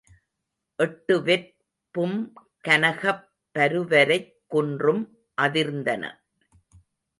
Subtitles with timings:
[0.79, 1.49] எட்டுவெற்
[1.95, 3.23] பும்கனகப்
[3.55, 5.03] பருவரைக் குன்றும்
[5.41, 6.03] அதிர்ந்தன.